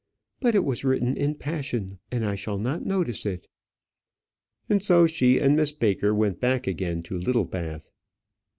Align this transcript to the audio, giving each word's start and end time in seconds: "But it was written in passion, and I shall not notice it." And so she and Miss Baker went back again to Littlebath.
"But 0.39 0.55
it 0.55 0.63
was 0.63 0.83
written 0.83 1.15
in 1.15 1.35
passion, 1.35 1.99
and 2.11 2.25
I 2.25 2.33
shall 2.33 2.57
not 2.57 2.83
notice 2.83 3.23
it." 3.23 3.47
And 4.67 4.81
so 4.81 5.05
she 5.05 5.37
and 5.37 5.55
Miss 5.55 5.73
Baker 5.73 6.11
went 6.15 6.39
back 6.39 6.65
again 6.65 7.03
to 7.03 7.19
Littlebath. 7.19 7.91